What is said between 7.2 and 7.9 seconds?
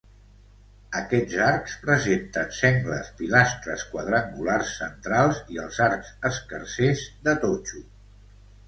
de totxo.